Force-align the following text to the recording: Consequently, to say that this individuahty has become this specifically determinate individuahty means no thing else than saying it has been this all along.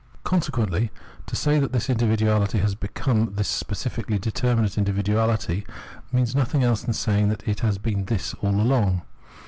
Consequently, 0.23 0.89
to 1.27 1.35
say 1.35 1.59
that 1.59 1.73
this 1.73 1.87
individuahty 1.87 2.59
has 2.59 2.73
become 2.73 3.35
this 3.35 3.47
specifically 3.47 4.17
determinate 4.17 4.71
individuahty 4.71 5.63
means 6.11 6.33
no 6.33 6.43
thing 6.43 6.63
else 6.63 6.81
than 6.81 6.93
saying 6.95 7.29
it 7.47 7.59
has 7.59 7.77
been 7.77 8.05
this 8.05 8.33
all 8.41 8.59
along. 8.59 9.03